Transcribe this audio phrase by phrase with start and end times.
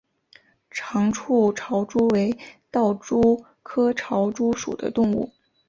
[0.71, 2.35] 长触潮蛛为
[2.71, 5.31] 盗蛛科潮蛛属的动物。